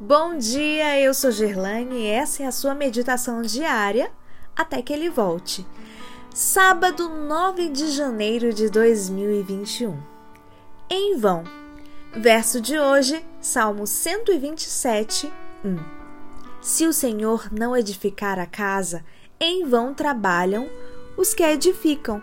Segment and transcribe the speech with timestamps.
[0.00, 4.10] Bom dia, eu sou Gerlane e essa é a sua meditação diária
[4.56, 5.66] até que ele volte.
[6.34, 10.00] Sábado 9 de janeiro de 2021.
[10.88, 11.44] Em vão.
[12.12, 15.32] Verso de hoje, Salmo 127,
[15.64, 15.76] 1.
[16.62, 19.04] Se o Senhor não edificar a casa,
[19.40, 20.68] em vão trabalham
[21.18, 22.22] os que a edificam.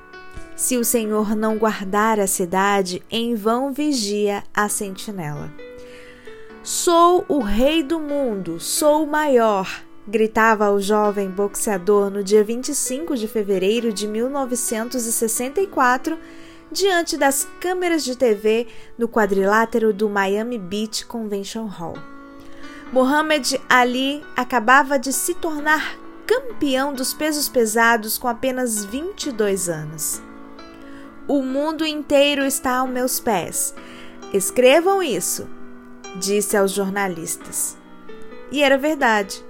[0.55, 5.51] Se o Senhor não guardar a cidade, em vão vigia a sentinela.
[6.63, 13.17] Sou o rei do mundo, sou o maior, gritava o jovem boxeador no dia 25
[13.17, 16.17] de fevereiro de 1964,
[16.71, 18.65] diante das câmeras de TV
[18.97, 21.97] no quadrilátero do Miami Beach Convention Hall.
[22.91, 30.21] Muhammad Ali acabava de se tornar campeão dos pesos pesados com apenas 22 anos.
[31.27, 33.73] O mundo inteiro está aos meus pés.
[34.33, 35.47] Escrevam isso
[36.15, 37.77] disse aos jornalistas.
[38.51, 39.43] E era verdade.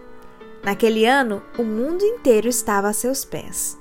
[0.63, 3.77] Naquele ano, o mundo inteiro estava a seus pés.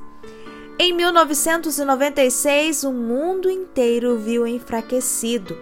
[0.79, 5.57] Em 1996, o mundo inteiro viu enfraquecido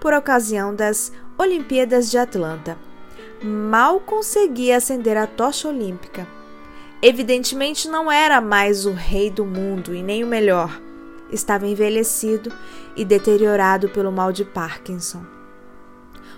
[0.00, 2.78] por ocasião das Olimpíadas de Atlanta.
[3.42, 6.26] Mal conseguia acender a tocha olímpica.
[7.02, 10.80] Evidentemente não era mais o rei do mundo e nem o melhor.
[11.32, 12.52] Estava envelhecido
[12.94, 15.24] e deteriorado pelo mal de Parkinson.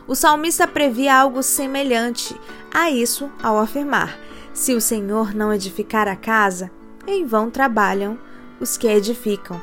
[0.06, 2.38] O salmista previa algo semelhante
[2.72, 4.18] a isso ao afirmar:
[4.52, 6.70] Se o Senhor não edificar a casa,
[7.06, 8.18] em vão trabalham
[8.60, 9.60] os que edificam.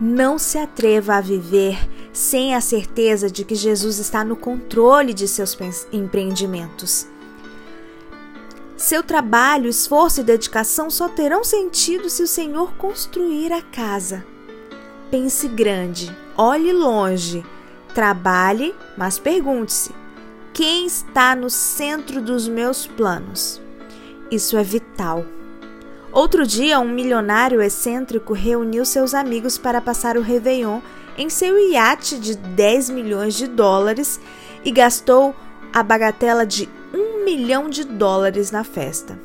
[0.00, 1.78] Não se atreva a viver
[2.12, 5.56] sem a certeza de que Jesus está no controle de seus
[5.92, 7.11] empreendimentos.
[8.82, 14.26] Seu trabalho, esforço e dedicação só terão sentido se o Senhor construir a casa.
[15.08, 17.44] Pense grande, olhe longe
[17.94, 19.94] Trabalhe, mas pergunte-se:
[20.52, 23.62] quem está no centro dos meus planos?
[24.32, 25.24] Isso é vital.
[26.10, 30.80] Outro dia, um milionário excêntrico reuniu seus amigos para passar o Réveillon
[31.16, 34.18] em seu iate de 10 milhões de dólares
[34.64, 35.36] e gastou
[35.72, 36.68] a bagatela de
[37.22, 39.18] um milhão de dólares na festa.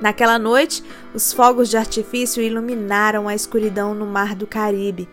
[0.00, 0.82] Naquela noite,
[1.14, 5.08] os fogos de artifício iluminaram a escuridão no mar do Caribe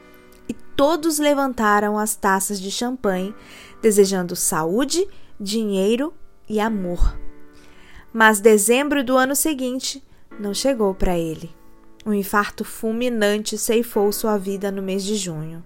[0.82, 3.36] todos levantaram as taças de champanhe,
[3.84, 5.08] desejando saúde,
[5.40, 6.12] dinheiro
[6.50, 7.16] e amor.
[8.12, 10.04] Mas dezembro do ano seguinte
[10.40, 11.54] não chegou para ele.
[12.04, 15.64] Um infarto fulminante ceifou sua vida no mês de junho.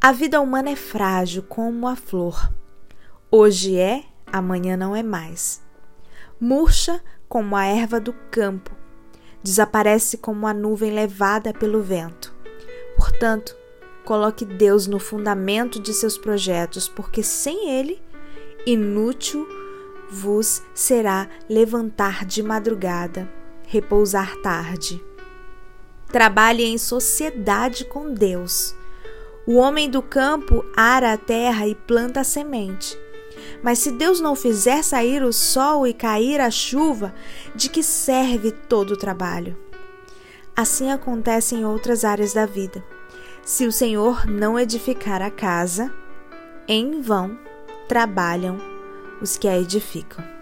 [0.00, 2.52] A vida humana é frágil como a flor.
[3.30, 5.62] Hoje é, amanhã não é mais.
[6.40, 8.70] Murcha como a erva do campo.
[9.42, 12.34] Desaparece como a nuvem levada pelo vento.
[12.96, 13.56] Portanto,
[14.06, 18.00] Coloque Deus no fundamento de seus projetos, porque sem Ele,
[18.64, 19.44] inútil
[20.08, 23.28] vos será levantar de madrugada,
[23.66, 25.04] repousar tarde.
[26.06, 28.76] Trabalhe em sociedade com Deus.
[29.44, 32.96] O homem do campo ara a terra e planta a semente.
[33.62, 37.14] Mas se Deus não fizer sair o sol e cair a chuva,
[37.54, 39.56] de que serve todo o trabalho?
[40.54, 42.84] Assim acontece em outras áreas da vida.
[43.44, 45.92] Se o Senhor não edificar a casa,
[46.66, 47.38] em vão
[47.88, 48.58] trabalham
[49.20, 50.35] os que a edificam.